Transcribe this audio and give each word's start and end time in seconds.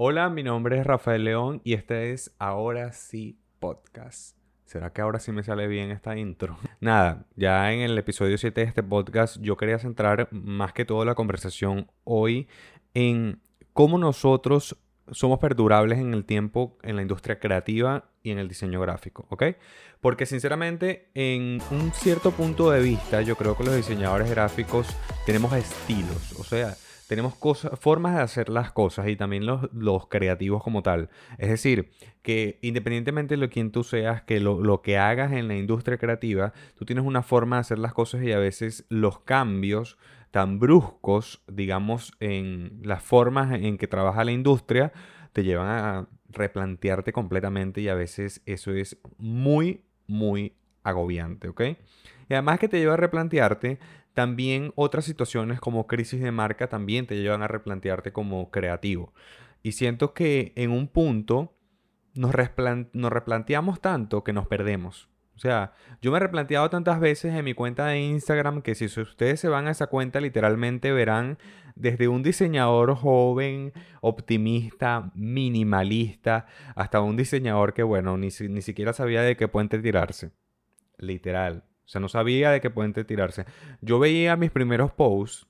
Hola, 0.00 0.30
mi 0.30 0.44
nombre 0.44 0.78
es 0.78 0.86
Rafael 0.86 1.24
León 1.24 1.60
y 1.64 1.74
este 1.74 2.12
es 2.12 2.32
Ahora 2.38 2.92
sí 2.92 3.36
Podcast. 3.58 4.36
¿Será 4.64 4.92
que 4.92 5.00
ahora 5.00 5.18
sí 5.18 5.32
me 5.32 5.42
sale 5.42 5.66
bien 5.66 5.90
esta 5.90 6.16
intro? 6.16 6.56
Nada, 6.80 7.26
ya 7.34 7.72
en 7.72 7.80
el 7.80 7.98
episodio 7.98 8.38
7 8.38 8.60
de 8.60 8.66
este 8.68 8.84
podcast 8.84 9.38
yo 9.40 9.56
quería 9.56 9.80
centrar 9.80 10.28
más 10.30 10.72
que 10.72 10.84
todo 10.84 11.04
la 11.04 11.16
conversación 11.16 11.90
hoy 12.04 12.46
en 12.94 13.40
cómo 13.72 13.98
nosotros 13.98 14.78
somos 15.10 15.40
perdurables 15.40 15.98
en 15.98 16.14
el 16.14 16.24
tiempo 16.24 16.78
en 16.84 16.94
la 16.94 17.02
industria 17.02 17.40
creativa 17.40 18.04
y 18.22 18.30
en 18.30 18.38
el 18.38 18.46
diseño 18.46 18.80
gráfico, 18.80 19.26
¿ok? 19.30 19.42
Porque 20.00 20.26
sinceramente, 20.26 21.10
en 21.14 21.60
un 21.72 21.90
cierto 21.92 22.30
punto 22.30 22.70
de 22.70 22.80
vista, 22.82 23.22
yo 23.22 23.34
creo 23.34 23.56
que 23.56 23.64
los 23.64 23.74
diseñadores 23.74 24.30
gráficos 24.30 24.96
tenemos 25.26 25.52
estilos, 25.54 26.38
o 26.38 26.44
sea, 26.44 26.76
tenemos 27.08 27.34
formas 27.80 28.14
de 28.14 28.22
hacer 28.22 28.48
las 28.50 28.70
cosas 28.70 29.08
y 29.08 29.16
también 29.16 29.46
los, 29.46 30.06
creativos 30.08 30.62
como 30.62 30.82
tal. 30.82 31.08
Es 31.38 31.48
decir, 31.48 31.90
que 32.22 32.58
independientemente 32.62 33.34
de 33.34 33.40
lo 33.40 33.48
quien 33.48 33.72
tú 33.72 33.82
seas, 33.82 34.22
que 34.22 34.40
lo, 34.40 34.60
lo, 34.60 34.82
que 34.82 34.98
hagas 34.98 35.32
en 35.32 35.48
la 35.48 35.56
industria 35.56 35.96
creativa, 35.96 36.52
tú 36.76 36.84
tienes 36.84 37.04
una 37.04 37.22
forma 37.22 37.56
de 37.56 37.60
hacer 37.60 37.78
las 37.78 37.94
cosas 37.94 38.22
y 38.22 38.32
a 38.32 38.38
veces 38.38 38.84
los 38.90 39.20
cambios 39.20 39.98
tan 40.30 40.58
bruscos, 40.58 41.42
digamos, 41.48 42.12
en 42.20 42.80
las 42.82 43.02
formas 43.02 43.54
en 43.54 43.78
que 43.78 43.88
trabaja 43.88 44.24
la 44.24 44.32
industria, 44.32 44.92
te 45.32 45.44
llevan 45.44 45.68
a 45.68 46.08
replantearte 46.28 47.12
completamente 47.12 47.80
y 47.80 47.88
a 47.88 47.94
veces 47.94 48.42
eso 48.44 48.72
es 48.72 48.98
muy, 49.16 49.84
muy 50.06 50.54
agobiante, 50.82 51.48
¿ok? 51.48 51.62
Y 52.28 52.34
además 52.34 52.58
que 52.58 52.68
te 52.68 52.78
lleva 52.78 52.94
a 52.94 52.98
replantearte, 52.98 53.78
también 54.14 54.72
otras 54.74 55.04
situaciones 55.04 55.60
como 55.60 55.86
crisis 55.86 56.20
de 56.20 56.32
marca 56.32 56.68
también 56.68 57.06
te 57.06 57.16
llevan 57.16 57.42
a 57.42 57.48
replantearte 57.48 58.12
como 58.12 58.50
creativo. 58.50 59.12
Y 59.62 59.72
siento 59.72 60.14
que 60.14 60.52
en 60.56 60.70
un 60.70 60.88
punto 60.88 61.54
nos, 62.14 62.32
nos 62.92 63.12
replanteamos 63.12 63.80
tanto 63.80 64.24
que 64.24 64.32
nos 64.32 64.46
perdemos. 64.46 65.08
O 65.38 65.40
sea, 65.40 65.72
yo 66.02 66.10
me 66.10 66.16
he 66.16 66.20
replanteado 66.20 66.68
tantas 66.68 66.98
veces 66.98 67.32
en 67.32 67.44
mi 67.44 67.54
cuenta 67.54 67.86
de 67.86 68.00
Instagram 68.00 68.60
que 68.60 68.74
si 68.74 68.86
ustedes 68.86 69.38
se 69.38 69.48
van 69.48 69.68
a 69.68 69.70
esa 69.70 69.86
cuenta 69.86 70.20
literalmente 70.20 70.90
verán 70.90 71.38
desde 71.76 72.08
un 72.08 72.24
diseñador 72.24 72.96
joven, 72.96 73.72
optimista, 74.00 75.12
minimalista, 75.14 76.46
hasta 76.74 77.00
un 77.00 77.16
diseñador 77.16 77.72
que, 77.72 77.84
bueno, 77.84 78.18
ni, 78.18 78.30
ni 78.48 78.62
siquiera 78.62 78.92
sabía 78.92 79.22
de 79.22 79.36
qué 79.36 79.46
puente 79.46 79.78
tirarse. 79.78 80.32
Literal. 80.98 81.67
O 81.88 81.90
sea, 81.90 82.02
no 82.02 82.08
sabía 82.10 82.50
de 82.50 82.60
qué 82.60 82.68
puente 82.68 83.02
tirarse. 83.02 83.46
Yo 83.80 83.98
veía 83.98 84.36
mis 84.36 84.50
primeros 84.50 84.92
posts 84.92 85.48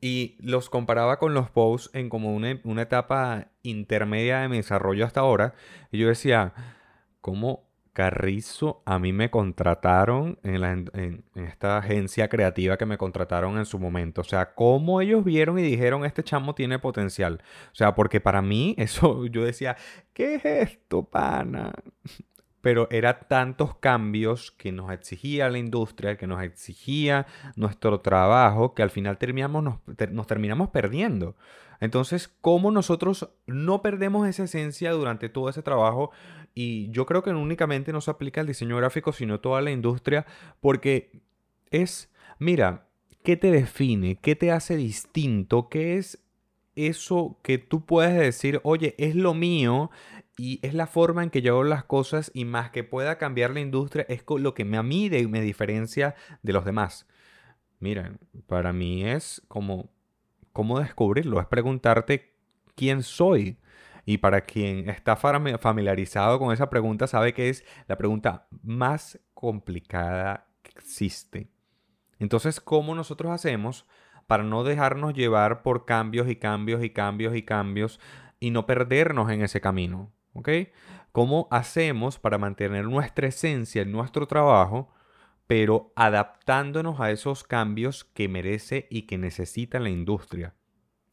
y 0.00 0.38
los 0.40 0.70
comparaba 0.70 1.18
con 1.18 1.34
los 1.34 1.50
posts 1.50 1.90
en 1.94 2.08
como 2.08 2.34
una, 2.34 2.58
una 2.64 2.82
etapa 2.82 3.48
intermedia 3.62 4.40
de 4.40 4.48
mi 4.48 4.56
desarrollo 4.56 5.04
hasta 5.04 5.20
ahora. 5.20 5.52
Y 5.92 5.98
yo 5.98 6.08
decía, 6.08 6.54
¿cómo 7.20 7.68
Carrizo, 7.98 8.80
a 8.86 9.00
mí 9.00 9.12
me 9.12 9.28
contrataron 9.28 10.38
en, 10.44 11.24
esta 11.34 11.78
agencia 11.78 12.28
creativa 12.28 12.76
que 12.76 12.86
me 12.86 12.96
contrataron 12.96 13.58
en 13.58 13.66
su 13.66 13.80
momento. 13.80 14.20
O 14.20 14.24
sea, 14.24 14.54
cómo 14.54 15.00
ellos 15.00 15.24
vieron 15.24 15.58
y 15.58 15.62
dijeron, 15.62 16.04
este 16.04 16.22
chamo 16.22 16.54
tiene 16.54 16.78
potencial. 16.78 17.42
O 17.72 17.74
sea, 17.74 17.96
porque 17.96 18.20
para 18.20 18.40
mí 18.40 18.76
eso, 18.78 19.26
yo 19.26 19.44
decía, 19.44 19.76
¿qué 20.12 20.36
es 20.36 20.44
esto, 20.44 21.06
pana? 21.06 21.72
Pero 22.68 22.86
era 22.90 23.20
tantos 23.20 23.76
cambios 23.76 24.50
que 24.50 24.72
nos 24.72 24.92
exigía 24.92 25.48
la 25.48 25.56
industria, 25.56 26.18
que 26.18 26.26
nos 26.26 26.42
exigía 26.42 27.26
nuestro 27.56 28.02
trabajo, 28.02 28.74
que 28.74 28.82
al 28.82 28.90
final 28.90 29.16
terminamos, 29.16 29.80
nos 30.10 30.26
terminamos 30.26 30.68
perdiendo. 30.68 31.34
Entonces, 31.80 32.28
¿cómo 32.42 32.70
nosotros 32.70 33.30
no 33.46 33.80
perdemos 33.80 34.28
esa 34.28 34.44
esencia 34.44 34.92
durante 34.92 35.30
todo 35.30 35.48
ese 35.48 35.62
trabajo? 35.62 36.10
Y 36.54 36.90
yo 36.90 37.06
creo 37.06 37.22
que 37.22 37.32
no 37.32 37.40
únicamente 37.40 37.90
no 37.90 38.02
se 38.02 38.10
aplica 38.10 38.42
al 38.42 38.46
diseño 38.46 38.76
gráfico, 38.76 39.14
sino 39.14 39.40
toda 39.40 39.62
la 39.62 39.70
industria, 39.70 40.26
porque 40.60 41.22
es, 41.70 42.12
mira, 42.38 42.86
¿qué 43.24 43.38
te 43.38 43.50
define? 43.50 44.16
¿Qué 44.16 44.36
te 44.36 44.52
hace 44.52 44.76
distinto? 44.76 45.70
¿Qué 45.70 45.96
es 45.96 46.22
eso 46.76 47.38
que 47.42 47.56
tú 47.56 47.86
puedes 47.86 48.14
decir, 48.14 48.60
oye, 48.62 48.94
es 48.98 49.14
lo 49.14 49.32
mío 49.32 49.90
y 50.38 50.60
es 50.62 50.72
la 50.72 50.86
forma 50.86 51.22
en 51.22 51.30
que 51.30 51.42
yo 51.42 51.54
hago 51.54 51.64
las 51.64 51.84
cosas 51.84 52.30
y 52.32 52.46
más 52.46 52.70
que 52.70 52.84
pueda 52.84 53.18
cambiar 53.18 53.50
la 53.50 53.60
industria 53.60 54.06
es 54.08 54.24
lo 54.28 54.54
que 54.54 54.64
me, 54.64 54.78
a 54.78 54.82
mí 54.82 55.10
me 55.28 55.40
diferencia 55.42 56.14
de 56.42 56.52
los 56.52 56.64
demás? 56.64 57.06
Miren, 57.80 58.18
para 58.46 58.72
mí 58.72 59.04
es 59.04 59.42
como 59.48 59.90
¿Cómo 60.58 60.80
descubrirlo? 60.80 61.40
Es 61.40 61.46
preguntarte 61.46 62.34
quién 62.74 63.04
soy. 63.04 63.58
Y 64.04 64.18
para 64.18 64.40
quien 64.40 64.90
está 64.90 65.14
familiarizado 65.14 66.40
con 66.40 66.52
esa 66.52 66.68
pregunta, 66.68 67.06
sabe 67.06 67.32
que 67.32 67.48
es 67.48 67.64
la 67.86 67.96
pregunta 67.96 68.48
más 68.64 69.20
complicada 69.34 70.48
que 70.62 70.70
existe. 70.70 71.48
Entonces, 72.18 72.60
¿cómo 72.60 72.96
nosotros 72.96 73.30
hacemos 73.30 73.86
para 74.26 74.42
no 74.42 74.64
dejarnos 74.64 75.14
llevar 75.14 75.62
por 75.62 75.84
cambios 75.84 76.28
y 76.28 76.34
cambios 76.34 76.82
y 76.82 76.90
cambios 76.90 77.36
y 77.36 77.42
cambios 77.44 78.00
y 78.40 78.50
no 78.50 78.66
perdernos 78.66 79.30
en 79.30 79.42
ese 79.42 79.60
camino? 79.60 80.10
¿Ok? 80.32 80.48
¿Cómo 81.12 81.48
hacemos 81.50 82.18
para 82.18 82.38
mantener 82.38 82.84
nuestra 82.84 83.28
esencia 83.28 83.82
en 83.82 83.92
nuestro 83.92 84.26
trabajo 84.26 84.92
pero 85.48 85.92
adaptándonos 85.96 87.00
a 87.00 87.10
esos 87.10 87.42
cambios 87.42 88.04
que 88.04 88.28
merece 88.28 88.86
y 88.90 89.02
que 89.06 89.16
necesita 89.16 89.80
la 89.80 89.88
industria. 89.88 90.54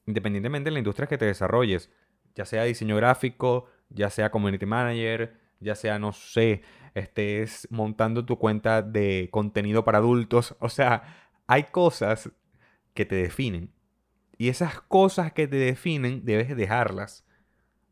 Independientemente 0.06 0.70
de 0.70 0.74
la 0.74 0.80
industria 0.80 1.08
que 1.08 1.18
te 1.18 1.26
desarrolles, 1.26 1.90
ya 2.36 2.46
sea 2.46 2.66
diseño 2.66 2.98
gráfico, 2.98 3.68
ya 3.90 4.10
sea 4.10 4.32
community 4.32 4.66
manager, 4.66 5.40
ya 5.62 5.74
sea, 5.74 6.00
no 6.00 6.12
sé, 6.12 6.64
estés 6.96 7.66
montando 7.72 8.26
tu 8.26 8.38
cuenta 8.38 8.82
de 8.82 9.30
contenido 9.32 9.86
para 9.86 10.00
adultos. 10.00 10.56
O 10.60 10.68
sea, 10.68 11.32
hay 11.48 11.64
cosas 11.64 12.30
que 12.94 13.06
te 13.06 13.16
definen. 13.16 13.72
Y 14.38 14.50
esas 14.50 14.82
cosas 14.82 15.32
que 15.32 15.48
te 15.48 15.56
definen 15.56 16.26
debes 16.26 16.54
dejarlas. 16.58 17.25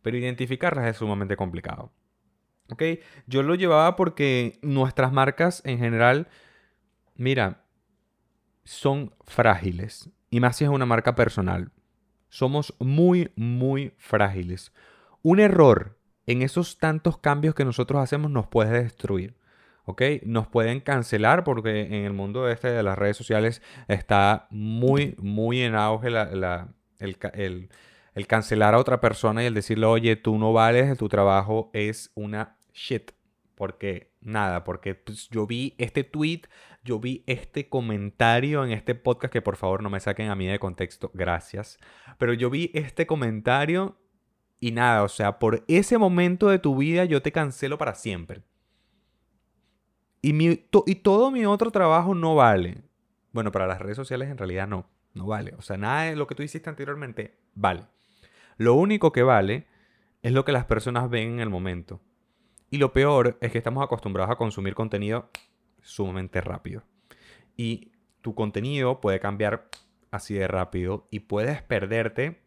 Pero 0.04 0.18
identificarlas 0.18 0.88
es 0.88 0.98
sumamente 0.98 1.36
complicado. 1.36 1.92
¿Ok? 2.70 2.84
Yo 3.26 3.42
lo 3.42 3.56
llevaba 3.56 3.96
porque 3.96 4.60
nuestras 4.62 5.12
marcas 5.12 5.64
en 5.66 5.80
general, 5.80 6.28
mira, 7.16 7.64
son 8.64 9.16
frágiles. 9.26 10.12
Y 10.30 10.40
más 10.40 10.58
si 10.58 10.66
es 10.66 10.70
una 10.70 10.86
marca 10.86 11.16
personal. 11.16 11.72
Somos 12.30 12.76
muy, 12.80 13.32
muy 13.36 13.94
frágiles. 13.98 14.72
Un 15.24 15.40
error 15.40 15.98
en 16.26 16.44
esos 16.44 16.78
tantos 16.78 17.18
cambios 17.18 17.56
que 17.56 17.66
nosotros 17.66 18.02
hacemos 18.02 18.30
nos 18.30 18.48
puede 18.48 18.84
destruir. 18.84 19.36
¿ok? 19.86 20.02
Nos 20.24 20.48
pueden 20.48 20.80
cancelar 20.80 21.44
porque 21.44 21.82
en 21.82 22.06
el 22.06 22.14
mundo 22.14 22.50
este 22.50 22.70
de 22.70 22.84
las 22.84 22.98
redes 22.98 23.18
sociales 23.18 23.62
está 23.88 24.48
muy, 24.50 25.16
muy 25.20 25.62
en 25.62 25.76
auge 25.76 26.08
el, 26.08 27.18
el 27.34 27.70
cancelar 28.28 28.76
a 28.76 28.80
otra 28.80 29.02
persona 29.02 29.44
y 29.44 29.48
el 29.48 29.54
decirle, 29.54 29.86
oye, 29.86 30.16
tú 30.16 30.38
no 30.38 30.54
vales, 30.54 30.98
tu 30.98 31.10
trabajo 31.10 31.70
es 31.74 32.12
una 32.16 32.58
shit. 32.74 33.12
Porque 33.56 34.14
nada, 34.22 34.64
porque 34.64 34.96
pues, 34.96 35.30
yo 35.30 35.46
vi 35.46 35.76
este 35.78 36.04
tweet, 36.04 36.42
yo 36.84 37.00
vi 37.00 37.24
este 37.28 37.70
comentario 37.70 38.64
en 38.64 38.72
este 38.72 38.96
podcast, 38.96 39.32
que 39.32 39.42
por 39.42 39.58
favor 39.58 39.82
no 39.84 39.90
me 39.90 40.00
saquen 40.00 40.30
a 40.30 40.36
mí 40.36 40.48
de 40.48 40.60
contexto, 40.60 41.12
gracias. 41.14 41.78
Pero 42.18 42.34
yo 42.34 42.50
vi 42.50 42.72
este 42.74 43.06
comentario 43.06 43.98
y 44.60 44.72
nada, 44.72 45.04
o 45.04 45.10
sea, 45.10 45.40
por 45.40 45.64
ese 45.68 45.98
momento 45.98 46.50
de 46.50 46.60
tu 46.60 46.78
vida 46.78 47.06
yo 47.06 47.22
te 47.22 47.32
cancelo 47.32 47.78
para 47.78 47.96
siempre. 47.96 48.44
Y, 50.22 50.34
mi, 50.34 50.66
y 50.86 50.96
todo 50.96 51.32
mi 51.32 51.46
otro 51.46 51.70
trabajo 51.70 52.16
no 52.16 52.36
vale. 52.36 52.82
Bueno, 53.34 53.52
para 53.52 53.68
las 53.68 53.80
redes 53.80 53.98
sociales 53.98 54.30
en 54.30 54.38
realidad 54.38 54.68
no, 54.68 54.90
no 55.14 55.26
vale. 55.26 55.54
O 55.58 55.62
sea, 55.62 55.78
nada 55.78 56.04
de 56.04 56.16
lo 56.16 56.28
que 56.28 56.36
tú 56.36 56.44
hiciste 56.44 56.70
anteriormente 56.70 57.40
vale. 57.56 57.88
Lo 58.58 58.76
único 58.76 59.12
que 59.12 59.24
vale 59.24 59.68
es 60.22 60.32
lo 60.32 60.46
que 60.46 60.52
las 60.52 60.66
personas 60.66 61.10
ven 61.10 61.34
en 61.34 61.40
el 61.40 61.50
momento. 61.50 62.02
Y 62.70 62.78
lo 62.78 62.94
peor 62.94 63.38
es 63.42 63.52
que 63.52 63.58
estamos 63.58 63.84
acostumbrados 63.84 64.32
a 64.32 64.38
consumir 64.38 64.74
contenido 64.74 65.30
sumamente 65.82 66.42
rápido. 66.42 66.84
Y 67.56 67.92
tu 68.22 68.34
contenido 68.34 69.00
puede 69.02 69.20
cambiar 69.20 69.68
así 70.12 70.34
de 70.34 70.48
rápido 70.48 71.08
y 71.12 71.22
puedes 71.22 71.62
perderte 71.62 72.42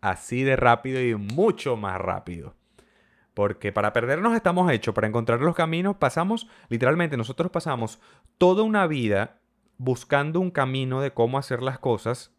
así 0.00 0.44
de 0.44 0.56
rápido 0.56 1.00
y 1.02 1.14
mucho 1.14 1.76
más 1.76 2.00
rápido. 2.00 2.54
Porque 3.34 3.72
para 3.72 3.92
perdernos 3.92 4.34
estamos 4.34 4.70
hechos, 4.70 4.94
para 4.94 5.08
encontrar 5.08 5.40
los 5.40 5.54
caminos 5.54 5.96
pasamos, 5.96 6.48
literalmente 6.68 7.16
nosotros 7.16 7.50
pasamos 7.50 8.00
toda 8.38 8.62
una 8.62 8.86
vida 8.86 9.40
buscando 9.78 10.40
un 10.40 10.50
camino 10.50 11.02
de 11.02 11.12
cómo 11.12 11.36
hacer 11.36 11.62
las 11.62 11.78
cosas 11.78 12.34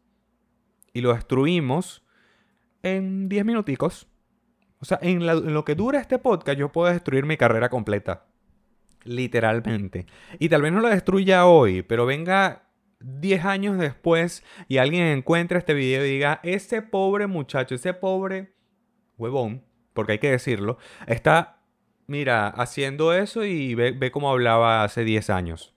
y 0.93 1.01
lo 1.01 1.13
destruimos 1.13 2.06
en 2.83 3.29
10 3.29 3.45
minuticos. 3.45 4.07
O 4.79 4.85
sea, 4.85 4.99
en, 5.01 5.25
lo 5.25 5.65
que 5.65 5.75
dura 5.75 5.99
este 5.99 6.19
podcast 6.19 6.57
yo 6.57 6.71
puedo 6.71 6.91
destruir 6.91 7.25
mi 7.25 7.37
carrera 7.37 7.69
completa. 7.69 8.25
Literalmente. 9.03 10.05
Y 10.39 10.49
tal 10.49 10.61
vez 10.61 10.71
no 10.71 10.81
la 10.81 10.89
destruya 10.89 11.45
hoy, 11.45 11.81
pero 11.81 12.05
venga 12.05 12.67
10 12.99 13.45
años 13.45 13.77
después 13.77 14.43
y 14.67 14.77
alguien 14.77 15.03
encuentre 15.03 15.57
este 15.57 15.73
video 15.73 16.05
y 16.05 16.09
diga, 16.09 16.39
ese 16.43 16.81
pobre 16.81 17.27
muchacho, 17.27 17.75
ese 17.75 17.93
pobre 17.93 18.53
huevón, 19.17 19.63
porque 19.93 20.13
hay 20.13 20.19
que 20.19 20.31
decirlo, 20.31 20.77
está, 21.07 21.61
mira, 22.05 22.47
haciendo 22.49 23.13
eso 23.13 23.43
y 23.45 23.75
ve, 23.75 23.91
ve 23.91 24.11
cómo 24.11 24.29
hablaba 24.29 24.83
hace 24.83 25.03
10 25.03 25.29
años. 25.29 25.73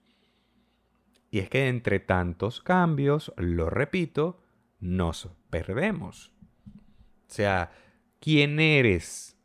Y 1.31 1.39
es 1.39 1.49
que 1.49 1.69
entre 1.69 1.99
tantos 1.99 2.61
cambios, 2.61 3.33
lo 3.37 3.69
repito, 3.69 4.43
nos 4.79 5.29
perdemos. 5.49 6.33
O 7.31 7.33
sea, 7.33 7.71
¿quién 8.19 8.59
eres? 8.59 9.37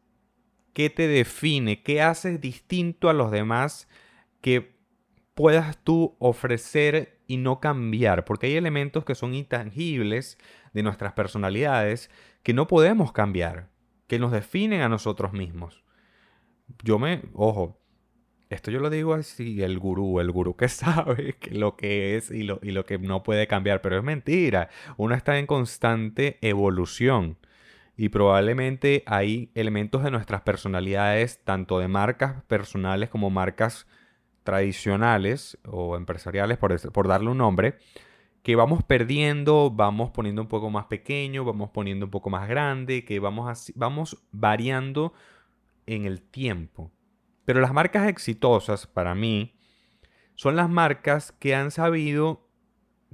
¿Qué 0.73 0.91
te 0.91 1.07
define? 1.07 1.85
¿Qué 1.85 2.03
haces 2.03 2.41
distinto 2.41 3.09
a 3.09 3.13
los 3.13 3.31
demás 3.31 3.89
que 4.41 4.75
puedas 5.35 5.79
tú 5.85 6.17
ofrecer 6.19 7.21
y 7.29 7.37
no 7.37 7.61
cambiar? 7.61 8.25
Porque 8.25 8.49
hay 8.49 8.57
elementos 8.57 9.05
que 9.05 9.15
son 9.15 9.35
intangibles 9.35 10.37
de 10.73 10.83
nuestras 10.83 11.13
personalidades 11.13 12.11
que 12.43 12.55
no 12.55 12.67
podemos 12.67 13.13
cambiar, 13.13 13.69
que 14.09 14.19
nos 14.19 14.33
definen 14.33 14.81
a 14.81 14.89
nosotros 14.89 15.33
mismos. 15.33 15.85
Yo 16.83 16.99
me, 16.99 17.23
ojo, 17.35 17.81
esto 18.51 18.73
yo 18.73 18.81
lo 18.81 18.91
digo 18.91 19.15
así, 19.15 19.63
el 19.63 19.79
gurú, 19.79 20.19
el 20.19 20.33
gurú 20.33 20.57
que 20.57 20.69
sabe 20.69 21.37
lo 21.53 21.77
que 21.77 22.17
es 22.17 22.33
y 22.33 22.43
lo, 22.43 22.59
y 22.65 22.73
lo 22.73 22.85
que 22.85 22.99
no 22.99 23.23
puede 23.23 23.47
cambiar, 23.47 23.81
pero 23.81 23.97
es 23.97 24.03
mentira. 24.03 24.71
Uno 24.97 25.15
está 25.15 25.39
en 25.39 25.47
constante 25.47 26.39
evolución 26.43 27.39
y 27.97 28.11
probablemente 28.11 29.03
hay 29.07 29.51
elementos 29.55 30.03
de 30.03 30.11
nuestras 30.11 30.43
personalidades, 30.43 31.41
tanto 31.45 31.79
de 31.79 31.89
marcas 31.89 32.43
personales 32.45 33.09
como 33.09 33.31
marcas 33.31 33.87
tradicionales 34.45 35.59
o 35.67 35.97
empresariales, 35.97 36.59
por, 36.59 37.09
darle 37.09 37.31
un 37.31 37.39
nombre, 37.39 37.79
que 38.43 38.55
vamos 38.55 38.85
perdiendo, 38.85 39.71
vamos 39.71 40.11
poniendo 40.11 40.43
un 40.43 40.49
poco 40.49 40.71
más 40.71 40.87
pequeño, 40.87 41.45
vamos 41.45 41.71
poniendo 41.71 42.05
un 42.05 42.11
poco 42.11 42.31
más 42.31 42.49
grande, 42.49 43.05
que 43.05 43.19
vamos, 43.19 43.49
así, 43.49 43.73
vamos 43.75 44.25
variando 44.31 45.15
en 45.87 46.05
el 46.05 46.21
tiempo. 46.21 46.93
Pero 47.47 47.61
las 47.61 47.73
marcas 47.73 48.09
exitosas, 48.09 48.87
para 48.87 49.15
mí, 49.15 49.57
son 50.35 50.55
las 50.55 50.69
marcas 50.69 51.33
que 51.33 51.55
han 51.55 51.71
sabido 51.71 52.47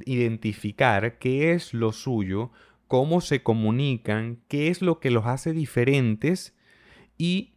identificar 0.05 1.19
qué 1.19 1.53
es 1.53 1.73
lo 1.73 1.93
suyo, 1.93 2.51
cómo 2.93 3.23
se 3.23 3.43
comunican, 3.43 4.43
qué 4.49 4.69
es 4.69 4.83
lo 4.83 5.01
que 5.01 5.11
los 5.11 5.25
hace 5.25 5.55
diferentes 5.55 6.55
y 7.17 7.55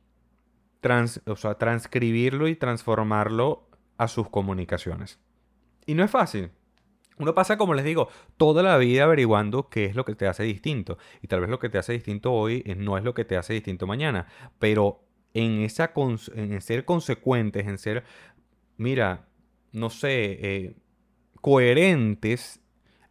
transcribirlo 0.80 2.48
y 2.48 2.56
transformarlo 2.56 3.70
a 3.98 4.08
sus 4.08 4.30
comunicaciones. 4.30 5.20
Y 5.86 5.94
no 5.94 6.06
es 6.06 6.10
fácil. 6.10 6.52
Uno 7.20 7.36
pasa, 7.36 7.58
como 7.58 7.74
les 7.74 7.84
digo, 7.84 8.08
toda 8.38 8.64
la 8.64 8.78
vida 8.78 9.04
averiguando 9.04 9.68
qué 9.68 9.84
es 9.84 9.96
lo 9.98 10.06
que 10.06 10.16
te 10.16 10.26
hace 10.26 10.44
distinto. 10.44 10.98
Y 11.22 11.28
tal 11.28 11.42
vez 11.42 11.50
lo 11.50 11.60
que 11.60 11.68
te 11.68 11.80
hace 11.80 11.92
distinto 11.92 12.32
hoy 12.32 12.64
no 12.78 12.98
es 12.98 13.04
lo 13.04 13.14
que 13.14 13.26
te 13.26 13.36
hace 13.36 13.52
distinto 13.56 13.88
mañana. 13.88 14.28
Pero 14.58 15.04
en, 15.34 15.64
esa 15.64 15.92
en 16.34 16.62
ser 16.62 16.86
consecuentes, 16.86 17.68
en 17.68 17.78
ser, 17.78 18.06
mira, 18.78 19.28
no 19.74 19.90
sé, 19.90 20.40
eh, 20.40 20.76
coherentes, 21.42 22.62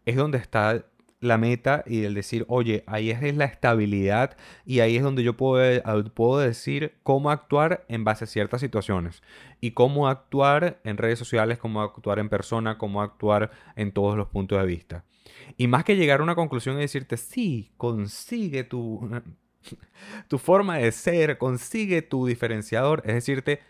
es 0.06 0.16
donde 0.16 0.38
está 0.38 0.86
la 1.24 1.38
meta 1.38 1.84
y 1.86 2.04
el 2.04 2.14
decir, 2.14 2.44
oye, 2.48 2.84
ahí 2.86 3.10
es 3.10 3.36
la 3.36 3.44
estabilidad 3.44 4.36
y 4.64 4.80
ahí 4.80 4.96
es 4.96 5.02
donde 5.02 5.22
yo 5.22 5.36
puedo, 5.36 5.82
puedo 6.14 6.38
decir 6.38 6.94
cómo 7.02 7.30
actuar 7.30 7.84
en 7.88 8.04
base 8.04 8.24
a 8.24 8.26
ciertas 8.26 8.60
situaciones 8.60 9.22
y 9.60 9.72
cómo 9.72 10.08
actuar 10.08 10.80
en 10.84 10.96
redes 10.96 11.18
sociales, 11.18 11.58
cómo 11.58 11.82
actuar 11.82 12.18
en 12.18 12.28
persona, 12.28 12.78
cómo 12.78 13.02
actuar 13.02 13.50
en 13.76 13.92
todos 13.92 14.16
los 14.16 14.28
puntos 14.28 14.58
de 14.58 14.66
vista. 14.66 15.04
Y 15.56 15.66
más 15.66 15.84
que 15.84 15.96
llegar 15.96 16.20
a 16.20 16.22
una 16.22 16.34
conclusión 16.34 16.76
y 16.76 16.80
decirte, 16.80 17.16
sí, 17.16 17.72
consigue 17.76 18.64
tu, 18.64 19.08
tu 20.28 20.38
forma 20.38 20.78
de 20.78 20.92
ser, 20.92 21.38
consigue 21.38 22.02
tu 22.02 22.26
diferenciador, 22.26 23.02
es 23.04 23.14
decirte, 23.14 23.60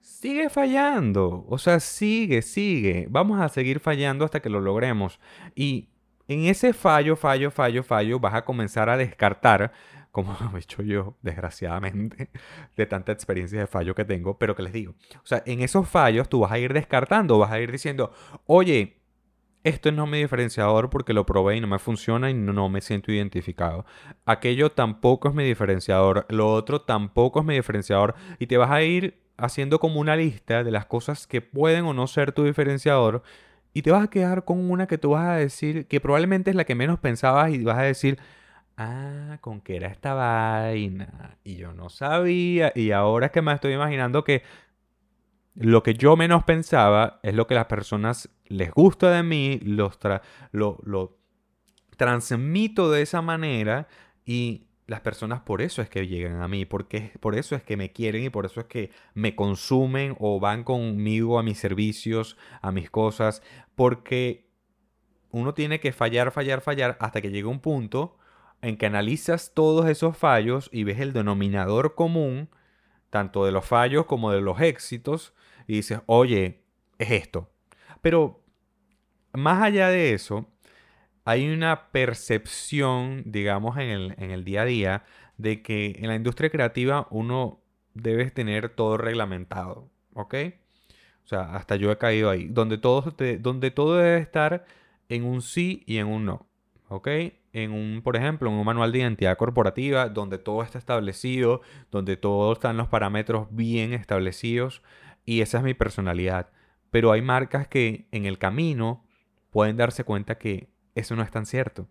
sigue 0.00 0.50
fallando, 0.50 1.46
o 1.48 1.58
sea, 1.58 1.80
sigue, 1.80 2.42
sigue, 2.42 3.06
vamos 3.08 3.40
a 3.40 3.48
seguir 3.48 3.80
fallando 3.80 4.24
hasta 4.24 4.40
que 4.40 4.50
lo 4.50 4.60
logremos. 4.60 5.18
Y 5.54 5.88
en 6.28 6.46
ese 6.46 6.72
fallo, 6.72 7.16
fallo, 7.16 7.50
fallo, 7.50 7.82
fallo, 7.82 8.18
vas 8.18 8.34
a 8.34 8.44
comenzar 8.44 8.88
a 8.88 8.96
descartar, 8.96 9.72
como 10.10 10.36
he 10.54 10.58
hecho 10.58 10.82
yo, 10.82 11.16
desgraciadamente, 11.22 12.30
de 12.76 12.86
tanta 12.86 13.12
experiencia 13.12 13.60
de 13.60 13.66
fallo 13.66 13.94
que 13.94 14.04
tengo, 14.04 14.38
pero 14.38 14.54
que 14.54 14.62
les 14.62 14.72
digo, 14.72 14.94
o 15.16 15.26
sea, 15.26 15.42
en 15.46 15.60
esos 15.60 15.88
fallos 15.88 16.28
tú 16.28 16.40
vas 16.40 16.52
a 16.52 16.58
ir 16.58 16.72
descartando, 16.72 17.38
vas 17.38 17.52
a 17.52 17.60
ir 17.60 17.70
diciendo, 17.70 18.12
oye, 18.46 19.00
esto 19.64 19.90
no 19.92 20.04
es 20.04 20.10
mi 20.10 20.18
diferenciador 20.18 20.90
porque 20.90 21.14
lo 21.14 21.24
probé 21.24 21.56
y 21.56 21.60
no 21.60 21.66
me 21.66 21.78
funciona 21.78 22.30
y 22.30 22.34
no 22.34 22.68
me 22.68 22.82
siento 22.82 23.10
identificado. 23.10 23.86
Aquello 24.26 24.70
tampoco 24.70 25.28
es 25.28 25.34
mi 25.34 25.42
diferenciador, 25.42 26.26
lo 26.28 26.52
otro 26.52 26.82
tampoco 26.82 27.40
es 27.40 27.46
mi 27.46 27.54
diferenciador 27.54 28.14
y 28.38 28.46
te 28.46 28.58
vas 28.58 28.70
a 28.70 28.82
ir 28.82 29.18
haciendo 29.38 29.80
como 29.80 30.00
una 30.00 30.16
lista 30.16 30.62
de 30.64 30.70
las 30.70 30.84
cosas 30.84 31.26
que 31.26 31.40
pueden 31.40 31.86
o 31.86 31.94
no 31.94 32.06
ser 32.06 32.32
tu 32.32 32.44
diferenciador 32.44 33.22
y 33.74 33.82
te 33.82 33.90
vas 33.90 34.04
a 34.04 34.08
quedar 34.08 34.44
con 34.44 34.70
una 34.70 34.86
que 34.86 34.98
tú 34.98 35.10
vas 35.10 35.26
a 35.26 35.34
decir, 35.34 35.88
que 35.88 36.00
probablemente 36.00 36.50
es 36.50 36.56
la 36.56 36.64
que 36.64 36.76
menos 36.76 37.00
pensabas 37.00 37.52
y 37.52 37.62
vas 37.64 37.78
a 37.78 37.82
decir, 37.82 38.20
ah, 38.76 39.38
con 39.40 39.60
qué 39.60 39.76
era 39.76 39.88
esta 39.88 40.14
vaina. 40.14 41.38
Y 41.42 41.56
yo 41.56 41.72
no 41.74 41.88
sabía. 41.90 42.72
Y 42.76 42.92
ahora 42.92 43.26
es 43.26 43.32
que 43.32 43.42
me 43.42 43.52
estoy 43.52 43.74
imaginando 43.74 44.22
que 44.22 44.44
lo 45.56 45.82
que 45.82 45.94
yo 45.94 46.16
menos 46.16 46.44
pensaba 46.44 47.18
es 47.24 47.34
lo 47.34 47.48
que 47.48 47.56
las 47.56 47.66
personas 47.66 48.30
les 48.46 48.70
gusta 48.70 49.10
de 49.10 49.24
mí, 49.24 49.58
los 49.60 49.98
lo, 50.52 50.78
lo 50.84 51.18
transmito 51.96 52.92
de 52.92 53.02
esa 53.02 53.22
manera 53.22 53.88
y 54.24 54.68
las 54.86 55.00
personas 55.00 55.40
por 55.40 55.62
eso 55.62 55.80
es 55.80 55.88
que 55.88 56.06
llegan 56.06 56.42
a 56.42 56.48
mí, 56.48 56.64
porque 56.66 57.12
por 57.20 57.34
eso 57.34 57.56
es 57.56 57.62
que 57.62 57.76
me 57.76 57.92
quieren 57.92 58.24
y 58.24 58.30
por 58.30 58.44
eso 58.44 58.60
es 58.60 58.66
que 58.66 58.90
me 59.14 59.34
consumen 59.34 60.14
o 60.18 60.40
van 60.40 60.62
conmigo 60.62 61.38
a 61.38 61.42
mis 61.42 61.58
servicios, 61.58 62.36
a 62.60 62.70
mis 62.70 62.90
cosas, 62.90 63.42
porque 63.74 64.46
uno 65.30 65.54
tiene 65.54 65.80
que 65.80 65.92
fallar, 65.92 66.30
fallar, 66.30 66.60
fallar 66.60 66.96
hasta 67.00 67.20
que 67.20 67.30
llegue 67.30 67.46
un 67.46 67.60
punto 67.60 68.18
en 68.60 68.76
que 68.76 68.86
analizas 68.86 69.52
todos 69.54 69.88
esos 69.88 70.16
fallos 70.16 70.68
y 70.72 70.84
ves 70.84 71.00
el 71.00 71.12
denominador 71.12 71.94
común, 71.94 72.50
tanto 73.10 73.44
de 73.44 73.52
los 73.52 73.64
fallos 73.64 74.06
como 74.06 74.32
de 74.32 74.40
los 74.40 74.60
éxitos, 74.60 75.34
y 75.66 75.76
dices, 75.76 76.00
oye, 76.06 76.62
es 76.98 77.10
esto. 77.10 77.50
Pero 78.02 78.42
más 79.32 79.62
allá 79.62 79.88
de 79.88 80.12
eso, 80.12 80.46
hay 81.24 81.48
una 81.48 81.90
percepción, 81.90 83.22
digamos, 83.26 83.78
en 83.78 84.12
el, 84.18 84.44
día 84.44 84.62
a 84.62 84.64
día 84.66 85.04
de 85.38 85.62
que 85.62 85.96
en 85.98 86.08
la 86.08 86.16
industria 86.16 86.50
creativa 86.50 87.06
uno 87.10 87.60
debe 87.94 88.30
tener 88.30 88.68
todo 88.68 88.98
reglamentado, 88.98 89.88
¿ok? 90.14 90.34
O 91.24 91.26
sea, 91.26 91.54
hasta 91.56 91.76
yo 91.76 91.90
he 91.90 91.98
caído 91.98 92.28
ahí, 92.28 92.48
donde 92.48 92.76
todo, 92.76 93.14
donde 93.40 93.70
todo 93.70 93.96
debe 93.96 94.18
estar 94.18 94.66
en 95.08 95.24
un 95.24 95.40
sí 95.40 95.82
y 95.86 95.96
en 95.98 96.08
un 96.08 96.26
no, 96.26 96.46
¿ok? 96.88 97.08
En 97.52 97.72
un, 97.72 98.02
por 98.02 98.16
ejemplo, 98.16 98.50
en 98.50 98.56
un 98.56 98.66
manual 98.66 98.92
de 98.92 98.98
identidad 98.98 99.38
corporativa, 99.38 100.08
donde 100.10 100.38
todo 100.38 100.62
está 100.62 100.78
establecido, 100.78 101.62
donde 101.90 102.16
todos 102.18 102.58
están 102.58 102.76
los 102.76 102.88
parámetros 102.88 103.48
bien 103.50 103.94
establecidos, 103.94 104.82
y 105.24 105.40
esa 105.40 105.58
es 105.58 105.64
mi 105.64 105.72
personalidad. 105.72 106.50
Pero 106.90 107.12
hay 107.12 107.22
marcas 107.22 107.66
que 107.66 108.08
en 108.12 108.26
el 108.26 108.38
camino 108.38 109.06
pueden 109.50 109.76
darse 109.76 110.04
cuenta 110.04 110.36
que 110.36 110.73
eso 110.94 111.16
no 111.16 111.22
es 111.22 111.30
tan 111.30 111.46
cierto. 111.46 111.88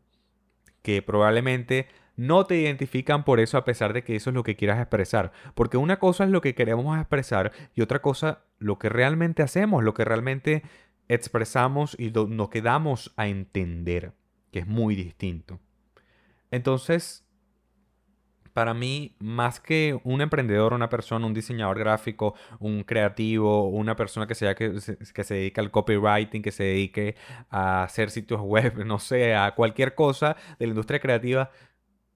Que 0.82 1.02
probablemente 1.02 1.88
no 2.16 2.46
te 2.46 2.58
identifican 2.58 3.24
por 3.24 3.40
eso 3.40 3.58
a 3.58 3.66
pesar 3.66 3.94
de 3.94 4.04
que 4.04 4.16
eso 4.16 4.30
es 4.30 4.34
lo 4.36 4.44
que 4.44 4.56
quieras 4.56 4.80
expresar. 4.80 5.32
Porque 5.56 5.78
una 5.78 6.00
cosa 6.00 6.26
es 6.26 6.30
lo 6.30 6.42
que 6.42 6.56
queremos 6.56 6.98
expresar 6.98 7.52
y 7.76 7.82
otra 7.82 8.02
cosa 8.02 8.44
lo 8.60 8.78
que 8.78 8.90
realmente 8.90 9.44
hacemos, 9.44 9.84
lo 9.84 9.94
que 9.94 10.06
realmente 10.06 10.64
expresamos 11.08 11.96
y 12.00 12.12
nos 12.12 12.50
quedamos 12.50 13.14
a 13.18 13.28
entender, 13.28 14.14
que 14.52 14.60
es 14.60 14.68
muy 14.68 14.96
distinto. 14.96 15.60
Entonces, 16.52 17.23
para 18.54 18.74
mí, 18.74 19.16
más 19.20 19.60
que 19.60 20.00
un 20.04 20.22
emprendedor, 20.22 20.74
una 20.74 20.90
persona, 20.90 21.26
un 21.26 21.34
diseñador 21.34 21.80
gráfico, 21.80 22.36
un 22.60 22.84
creativo, 22.84 23.68
una 23.68 23.96
persona 23.96 24.28
que, 24.28 24.36
sea, 24.36 24.56
que, 24.56 24.80
se 24.80 25.34
dedique 25.34 25.60
al 25.60 25.72
copywriting, 25.72 26.42
que 26.42 26.52
se 26.52 26.64
dedique 26.64 27.16
a 27.50 27.84
hacer 27.84 28.12
sitios 28.12 28.42
web, 28.44 28.86
no 28.86 29.00
sé, 29.00 29.36
a 29.36 29.54
cualquier 29.56 29.96
cosa 29.96 30.36
de 30.60 30.68
la 30.68 30.72
industria 30.72 31.00
creativa, 31.00 31.52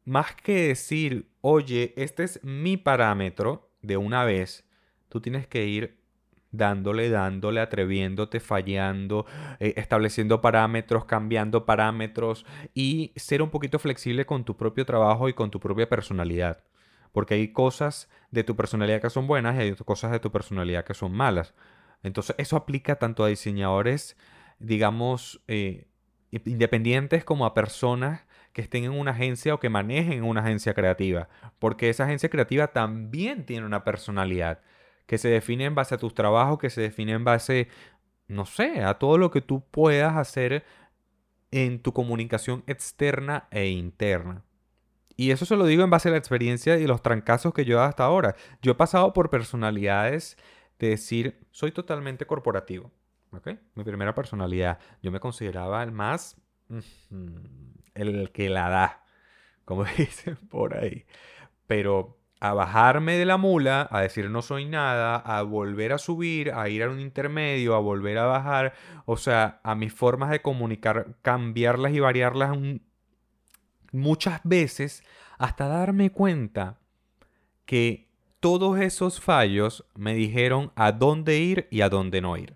más 0.06 0.36
que 0.36 0.68
decir, 0.70 1.30
oye, 1.42 1.94
este 1.98 2.24
es 2.24 2.40
mi 2.44 2.78
parámetro 2.78 3.72
de 3.82 3.98
una 3.98 4.24
vez, 4.24 4.66
tú 5.10 5.20
tienes 5.20 5.48
que 5.48 5.66
ir 5.66 5.97
dándole, 6.58 7.10
dándole, 7.10 7.62
atreviéndote, 7.62 8.40
fallando, 8.40 9.26
eh, 9.60 9.74
estableciendo 9.78 10.42
parámetros, 10.42 11.06
cambiando 11.06 11.66
parámetros 11.66 12.46
y 12.74 13.14
ser 13.16 13.42
un 13.42 13.50
poquito 13.50 13.80
flexible 13.80 14.26
con 14.26 14.44
tu 14.44 14.58
propio 14.58 14.86
trabajo 14.86 15.30
y 15.30 15.34
con 15.34 15.52
tu 15.52 15.60
propia 15.60 15.88
personalidad. 15.88 16.64
Porque 17.12 17.36
hay 17.36 17.52
cosas 17.54 18.10
de 18.32 18.44
tu 18.44 18.56
personalidad 18.56 19.02
que 19.02 19.10
son 19.10 19.28
buenas 19.28 19.56
y 19.56 19.60
hay 19.60 19.76
cosas 19.76 20.12
de 20.12 20.20
tu 20.20 20.32
personalidad 20.32 20.84
que 20.84 20.94
son 20.94 21.14
malas. 21.14 21.54
Entonces 22.04 22.36
eso 22.38 22.58
aplica 22.58 22.98
tanto 22.98 23.24
a 23.24 23.28
diseñadores, 23.28 24.18
digamos, 24.60 25.42
eh, 25.48 25.88
independientes 26.32 27.24
como 27.24 27.46
a 27.46 27.54
personas 27.54 28.22
que 28.54 28.62
estén 28.62 28.84
en 28.84 28.92
una 28.92 29.12
agencia 29.12 29.54
o 29.54 29.60
que 29.60 29.70
manejen 29.70 30.24
una 30.24 30.42
agencia 30.42 30.74
creativa, 30.74 31.30
porque 31.60 31.90
esa 31.90 32.06
agencia 32.06 32.30
creativa 32.30 32.68
también 32.68 33.46
tiene 33.46 33.66
una 33.66 33.84
personalidad 33.84 34.62
que 35.08 35.18
se 35.18 35.30
define 35.30 35.66
en 35.66 35.76
base 35.76 35.96
a 35.96 35.98
tus 35.98 36.14
trabajos, 36.14 36.60
que 36.60 36.70
se 36.70 36.82
define 36.82 37.14
en 37.14 37.24
base, 37.24 37.70
no 38.28 38.46
sé, 38.46 38.84
a 38.84 39.00
todo 39.00 39.18
lo 39.18 39.32
que 39.32 39.42
tú 39.42 39.64
puedas 39.72 40.16
hacer 40.16 40.64
en 41.50 41.82
tu 41.82 41.94
comunicación 41.94 42.64
externa 42.68 43.48
e 43.50 43.68
interna. 43.70 44.44
Y 45.16 45.32
eso 45.32 45.46
se 45.46 45.56
lo 45.56 45.66
digo 45.66 45.84
en 45.84 45.90
base 45.90 46.10
a 46.10 46.12
la 46.12 46.18
experiencia 46.18 46.78
y 46.78 46.86
los 46.86 47.02
trancazos 47.02 47.54
que 47.54 47.66
yo 47.66 47.74
he 47.74 47.78
dado 47.78 47.90
hasta 47.90 48.04
ahora. 48.04 48.36
Yo 48.62 48.74
he 48.74 48.76
pasado 48.76 49.14
por 49.14 49.32
personalidades 49.32 50.38
de 50.78 50.90
decir, 50.90 51.40
soy 51.52 51.72
totalmente 51.72 52.28
corporativo. 52.28 52.92
¿Ok? 53.32 53.50
Mi 53.74 53.84
primera 53.84 54.14
personalidad. 54.14 54.80
Yo 55.02 55.12
me 55.12 55.20
consideraba 55.20 55.82
el 55.84 55.92
más... 55.92 56.38
El 57.96 58.32
que 58.32 58.50
la 58.50 58.70
da, 58.70 59.06
como 59.66 59.84
dicen 59.98 60.36
por 60.36 60.78
ahí. 60.78 61.06
Pero 61.66 62.17
a 62.40 62.54
bajarme 62.54 63.18
de 63.18 63.26
la 63.26 63.38
mula, 63.38 63.88
a 63.90 64.02
decir 64.02 64.30
no 64.30 64.42
soy 64.42 64.66
nada, 64.66 65.16
a 65.18 65.42
volver 65.42 65.94
a 65.94 65.98
subir, 65.98 66.52
a 66.52 66.70
ir 66.70 66.84
a 66.84 66.90
un 66.90 67.00
intermedio, 67.00 67.76
a 67.76 67.80
volver 67.80 68.18
a 68.18 68.26
bajar, 68.26 68.74
o 69.06 69.18
sea, 69.18 69.60
a 69.64 69.76
mis 69.76 69.94
formas 69.94 70.30
de 70.30 70.42
comunicar, 70.42 71.16
cambiarlas 71.22 71.94
y 71.94 72.00
variarlas 72.00 72.58
muchas 73.92 74.42
veces 74.44 75.04
hasta 75.38 75.68
darme 75.68 76.12
cuenta 76.12 76.78
que 77.66 78.08
todos 78.40 78.80
esos 78.80 79.20
fallos 79.20 79.86
me 79.96 80.14
dijeron 80.14 80.72
a 80.76 80.92
dónde 80.92 81.40
ir 81.40 81.68
y 81.72 81.82
a 81.82 81.90
dónde 81.90 82.22
no 82.22 82.38
ir. 82.38 82.56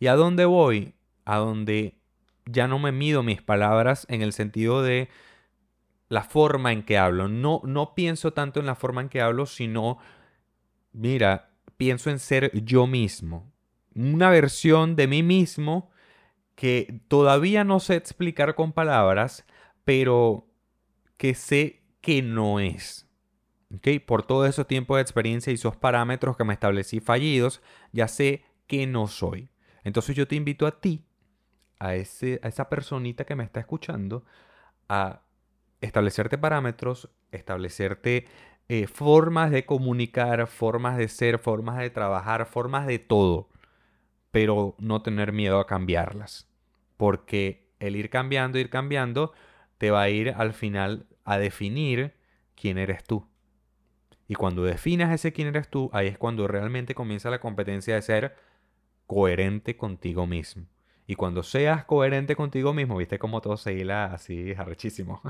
¿Y 0.00 0.06
a 0.06 0.16
dónde 0.16 0.46
voy? 0.46 0.94
A 1.24 1.36
donde 1.36 1.98
ya 2.46 2.66
no 2.66 2.78
me 2.78 2.92
mido 2.92 3.22
mis 3.22 3.42
palabras 3.42 4.06
en 4.08 4.22
el 4.22 4.32
sentido 4.32 4.82
de 4.82 5.08
la 6.12 6.24
forma 6.24 6.72
en 6.72 6.82
que 6.82 6.98
hablo. 6.98 7.26
No, 7.26 7.62
no 7.64 7.94
pienso 7.94 8.34
tanto 8.34 8.60
en 8.60 8.66
la 8.66 8.74
forma 8.74 9.00
en 9.00 9.08
que 9.08 9.22
hablo, 9.22 9.46
sino, 9.46 9.96
mira, 10.92 11.54
pienso 11.78 12.10
en 12.10 12.18
ser 12.18 12.52
yo 12.66 12.86
mismo. 12.86 13.50
Una 13.94 14.28
versión 14.28 14.94
de 14.94 15.06
mí 15.06 15.22
mismo 15.22 15.88
que 16.54 17.00
todavía 17.08 17.64
no 17.64 17.80
sé 17.80 17.96
explicar 17.96 18.54
con 18.54 18.74
palabras, 18.74 19.46
pero 19.84 20.46
que 21.16 21.34
sé 21.34 21.80
que 22.02 22.20
no 22.20 22.60
es. 22.60 23.08
¿Okay? 23.74 23.98
Por 23.98 24.22
todo 24.22 24.44
ese 24.44 24.66
tiempo 24.66 24.96
de 24.96 25.02
experiencia 25.02 25.50
y 25.50 25.54
esos 25.54 25.76
parámetros 25.76 26.36
que 26.36 26.44
me 26.44 26.52
establecí 26.52 27.00
fallidos, 27.00 27.62
ya 27.90 28.06
sé 28.06 28.44
que 28.66 28.86
no 28.86 29.06
soy. 29.06 29.48
Entonces 29.82 30.14
yo 30.14 30.28
te 30.28 30.36
invito 30.36 30.66
a 30.66 30.78
ti, 30.78 31.06
a, 31.78 31.94
ese, 31.94 32.38
a 32.42 32.48
esa 32.48 32.68
personita 32.68 33.24
que 33.24 33.34
me 33.34 33.44
está 33.44 33.60
escuchando, 33.60 34.26
a 34.90 35.22
establecerte 35.82 36.38
parámetros, 36.38 37.10
establecerte 37.32 38.26
eh, 38.68 38.86
formas 38.86 39.50
de 39.50 39.66
comunicar, 39.66 40.46
formas 40.46 40.96
de 40.96 41.08
ser, 41.08 41.38
formas 41.38 41.78
de 41.78 41.90
trabajar, 41.90 42.46
formas 42.46 42.86
de 42.86 42.98
todo, 42.98 43.50
pero 44.30 44.74
no 44.78 45.02
tener 45.02 45.32
miedo 45.32 45.60
a 45.60 45.66
cambiarlas. 45.66 46.48
Porque 46.96 47.68
el 47.80 47.96
ir 47.96 48.08
cambiando, 48.08 48.58
ir 48.58 48.70
cambiando, 48.70 49.32
te 49.78 49.90
va 49.90 50.02
a 50.02 50.08
ir 50.08 50.30
al 50.30 50.54
final 50.54 51.06
a 51.24 51.36
definir 51.38 52.14
quién 52.54 52.78
eres 52.78 53.04
tú. 53.04 53.26
Y 54.28 54.34
cuando 54.34 54.62
definas 54.62 55.12
ese 55.12 55.32
quién 55.32 55.48
eres 55.48 55.68
tú, 55.68 55.90
ahí 55.92 56.06
es 56.06 56.16
cuando 56.16 56.46
realmente 56.48 56.94
comienza 56.94 57.28
la 57.28 57.40
competencia 57.40 57.96
de 57.96 58.02
ser 58.02 58.36
coherente 59.06 59.76
contigo 59.76 60.26
mismo. 60.26 60.66
Y 61.12 61.14
cuando 61.14 61.42
seas 61.42 61.84
coherente 61.84 62.34
contigo 62.34 62.72
mismo, 62.72 62.96
viste 62.96 63.18
cómo 63.18 63.42
todo 63.42 63.58
se 63.58 63.74
hila 63.74 64.14
así 64.14 64.54
arrechísimo. 64.56 65.20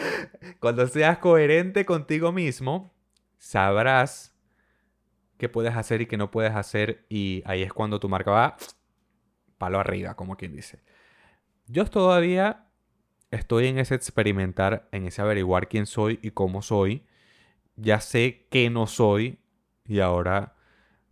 cuando 0.58 0.86
seas 0.86 1.18
coherente 1.18 1.84
contigo 1.84 2.32
mismo, 2.32 2.94
sabrás 3.36 4.34
qué 5.36 5.50
puedes 5.50 5.76
hacer 5.76 6.00
y 6.00 6.06
qué 6.06 6.16
no 6.16 6.30
puedes 6.30 6.54
hacer. 6.54 7.04
Y 7.10 7.42
ahí 7.44 7.62
es 7.62 7.74
cuando 7.74 8.00
tu 8.00 8.08
marca 8.08 8.30
va 8.30 8.56
palo 9.58 9.78
arriba, 9.78 10.14
como 10.14 10.38
quien 10.38 10.56
dice. 10.56 10.80
Yo 11.66 11.84
todavía 11.84 12.64
estoy 13.30 13.66
en 13.66 13.78
ese 13.78 13.96
experimentar, 13.96 14.88
en 14.92 15.04
ese 15.04 15.20
averiguar 15.20 15.68
quién 15.68 15.84
soy 15.84 16.20
y 16.22 16.30
cómo 16.30 16.62
soy. 16.62 17.04
Ya 17.76 18.00
sé 18.00 18.46
que 18.48 18.70
no 18.70 18.86
soy 18.86 19.40
y 19.84 20.00
ahora 20.00 20.56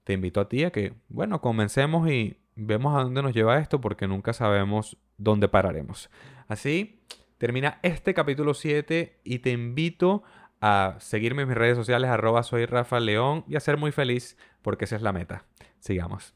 te 0.05 0.15
invito 0.15 0.41
a 0.41 0.49
ti 0.49 0.65
a 0.65 0.71
que, 0.71 0.95
bueno, 1.11 1.43
comencemos 1.43 2.09
y 2.11 2.39
vemos 2.57 2.97
a 2.97 3.03
dónde 3.03 3.23
nos 3.23 3.35
lleva 3.35 3.59
esto 3.59 3.81
porque 3.81 4.09
nunca 4.09 4.33
sabemos 4.33 4.97
dónde 5.19 5.49
pararemos. 5.49 6.11
Así 6.49 7.03
termina 7.39 7.79
este 7.83 8.15
capítulo 8.15 8.55
7 8.55 9.21
y 9.23 9.39
te 9.41 9.51
invito 9.51 10.25
a 10.61 10.97
seguirme 10.99 11.43
en 11.43 11.49
mis 11.49 11.57
redes 11.57 11.77
sociales 11.77 12.11
arroba 12.11 12.43
soy 12.43 12.67
y 13.47 13.57
a 13.57 13.61
ser 13.61 13.77
muy 13.77 13.93
feliz 13.93 14.37
porque 14.63 14.87
esa 14.87 14.97
es 14.97 15.03
la 15.03 15.13
meta. 15.13 15.45
Sigamos. 15.79 16.35